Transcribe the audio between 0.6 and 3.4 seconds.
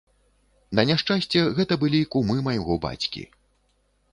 На няшчасце, гэта былі кумы майго бацькі.